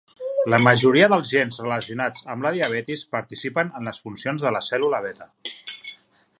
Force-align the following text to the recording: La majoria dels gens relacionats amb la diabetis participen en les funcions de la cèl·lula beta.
La 0.51 0.59
majoria 0.67 1.09
dels 1.13 1.33
gens 1.33 1.59
relacionats 1.65 2.25
amb 2.35 2.47
la 2.47 2.53
diabetis 2.57 3.05
participen 3.17 3.69
en 3.81 3.91
les 3.91 4.03
funcions 4.07 4.47
de 4.47 4.57
la 4.57 4.67
cèl·lula 4.73 5.07
beta. 5.09 5.33